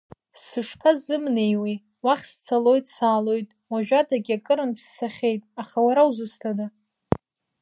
[0.43, 6.65] Сышԥазымнеиуеи, уахь сцалоит, саалоит, уажәадагьы акырынтә сцахьеит, аха уара узусҭада?